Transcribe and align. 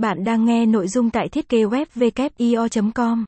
Bạn 0.00 0.24
đang 0.24 0.44
nghe 0.44 0.66
nội 0.66 0.88
dung 0.88 1.10
tại 1.10 1.28
thiết 1.28 1.48
kế 1.48 1.58
web 1.58 1.86
com. 2.94 3.24